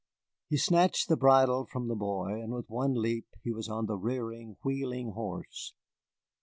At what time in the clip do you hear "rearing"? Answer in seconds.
3.97-4.57